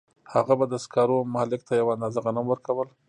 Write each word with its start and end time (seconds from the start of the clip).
هغه 0.33 0.53
به 0.59 0.65
د 0.69 0.75
سکارو 0.85 1.17
مالک 1.35 1.61
ته 1.67 1.73
یوه 1.79 1.91
اندازه 1.95 2.19
غنم 2.25 2.45
ورکول 2.49 2.87